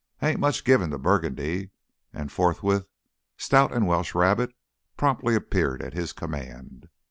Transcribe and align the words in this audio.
I 0.19 0.31
ain't 0.31 0.39
much 0.39 0.63
given 0.63 0.89
to 0.89 0.97
Burgundy," 0.97 1.69
and 2.11 2.31
forthwith 2.31 2.87
stout 3.37 3.71
and 3.71 3.85
Welsh 3.85 4.15
rarebit 4.15 4.49
promptly 4.97 5.35
appeared 5.35 5.83
at 5.83 5.93
his 5.93 6.11
command. 6.11 6.89